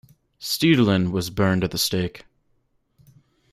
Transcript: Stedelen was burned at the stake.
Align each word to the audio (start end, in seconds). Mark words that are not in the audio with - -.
Stedelen 0.39 1.11
was 1.11 1.29
burned 1.29 1.63
at 1.63 1.69
the 1.69 1.77
stake. 1.77 2.25